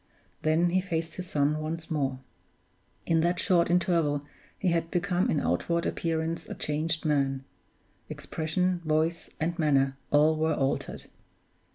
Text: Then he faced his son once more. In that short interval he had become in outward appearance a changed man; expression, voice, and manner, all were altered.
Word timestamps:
Then 0.41 0.71
he 0.71 0.81
faced 0.81 1.13
his 1.17 1.29
son 1.29 1.59
once 1.59 1.91
more. 1.91 2.21
In 3.05 3.19
that 3.19 3.39
short 3.39 3.69
interval 3.69 4.25
he 4.57 4.69
had 4.69 4.89
become 4.89 5.29
in 5.29 5.39
outward 5.39 5.85
appearance 5.85 6.49
a 6.49 6.55
changed 6.55 7.05
man; 7.05 7.43
expression, 8.09 8.79
voice, 8.83 9.29
and 9.39 9.59
manner, 9.59 9.97
all 10.09 10.37
were 10.37 10.55
altered. 10.55 11.05